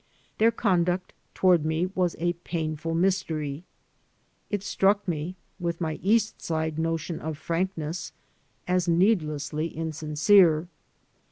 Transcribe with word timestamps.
Their 0.39 0.49
conduct 0.49 1.13
toward 1.35 1.63
me 1.63 1.85
was 1.93 2.15
a 2.17 2.33
painful 2.33 2.95
mystery. 2.95 3.65
It 4.49 4.63
struck 4.63 5.07
me, 5.07 5.35
with 5.59 5.79
my 5.79 5.99
East 6.01 6.41
Side 6.41 6.79
notion 6.79 7.19
of 7.19 7.37
frankness, 7.37 8.11
as 8.67 8.87
needlessly 8.87 9.67
insincere. 9.67 10.67